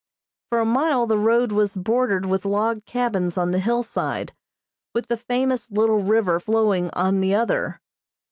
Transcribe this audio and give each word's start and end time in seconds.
For 0.49 0.57
a 0.57 0.65
mile 0.65 1.05
the 1.05 1.19
road 1.19 1.51
was 1.51 1.75
bordered 1.75 2.25
with 2.25 2.43
log 2.43 2.85
cabins 2.85 3.37
on 3.37 3.51
the 3.51 3.59
hillside, 3.59 4.33
with 4.95 5.09
the 5.09 5.15
famous 5.17 5.69
little 5.69 5.99
river 6.01 6.39
flowing 6.39 6.89
on 6.95 7.21
the 7.21 7.35
other. 7.35 7.79